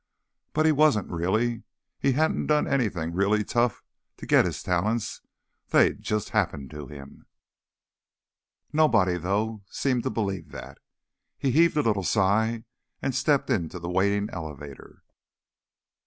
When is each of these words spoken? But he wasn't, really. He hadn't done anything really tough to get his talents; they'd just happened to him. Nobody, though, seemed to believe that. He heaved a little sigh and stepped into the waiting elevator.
But 0.53 0.65
he 0.65 0.71
wasn't, 0.71 1.11
really. 1.11 1.61
He 1.99 2.13
hadn't 2.13 2.47
done 2.47 2.67
anything 2.67 3.13
really 3.13 3.43
tough 3.43 3.83
to 4.17 4.25
get 4.25 4.45
his 4.45 4.63
talents; 4.63 5.21
they'd 5.69 6.01
just 6.01 6.29
happened 6.29 6.71
to 6.71 6.87
him. 6.87 7.27
Nobody, 8.73 9.19
though, 9.19 9.61
seemed 9.69 10.01
to 10.01 10.09
believe 10.09 10.49
that. 10.53 10.79
He 11.37 11.51
heaved 11.51 11.77
a 11.77 11.83
little 11.83 12.01
sigh 12.01 12.63
and 12.99 13.13
stepped 13.13 13.51
into 13.51 13.77
the 13.77 13.91
waiting 13.91 14.27
elevator. 14.31 15.03